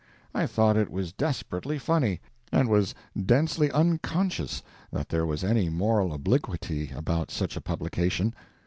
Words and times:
I 0.33 0.47
thought 0.47 0.77
it 0.77 0.89
was 0.89 1.13
desperately 1.13 1.77
funny, 1.77 2.21
and 2.51 2.67
was 2.67 2.95
densely 3.15 3.69
unconscious 3.69 4.63
that 4.91 5.09
there 5.09 5.27
was 5.27 5.43
any 5.43 5.69
moral 5.69 6.11
obliquity 6.11 6.89
about 6.95 7.29
such 7.29 7.55
a 7.55 7.61
publication. 7.61 8.33